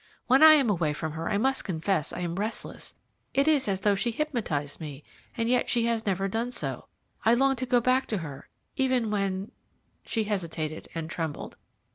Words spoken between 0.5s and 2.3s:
am away from her I must confess I